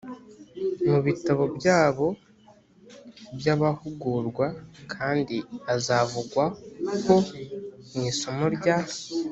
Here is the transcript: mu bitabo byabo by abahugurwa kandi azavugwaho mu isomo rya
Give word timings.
mu 0.89 0.97
bitabo 1.05 1.43
byabo 1.57 2.07
by 3.37 3.47
abahugurwa 3.53 4.45
kandi 4.93 5.35
azavugwaho 5.73 7.15
mu 7.93 8.01
isomo 8.11 8.45
rya 8.57 8.77